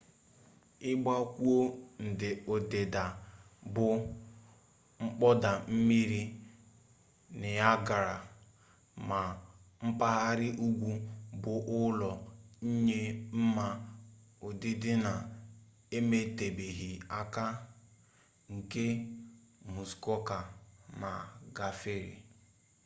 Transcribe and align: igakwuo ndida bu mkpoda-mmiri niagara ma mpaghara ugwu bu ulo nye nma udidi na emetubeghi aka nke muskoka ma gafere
igakwuo 0.91 1.61
ndida 2.65 3.03
bu 3.73 3.87
mkpoda-mmiri 5.03 6.21
niagara 7.39 8.15
ma 9.09 9.19
mpaghara 9.87 10.49
ugwu 10.67 10.91
bu 11.41 11.53
ulo 11.83 12.11
nye 12.83 13.01
nma 13.39 13.67
udidi 14.47 14.93
na 15.05 15.13
emetubeghi 15.97 16.91
aka 17.19 17.45
nke 18.53 18.85
muskoka 19.73 20.37
ma 20.99 21.11
gafere 21.57 22.13